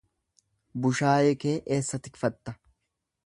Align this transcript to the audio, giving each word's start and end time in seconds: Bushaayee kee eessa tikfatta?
Bushaayee 0.85 1.35
kee 1.45 1.53
eessa 1.77 2.01
tikfatta? 2.07 2.57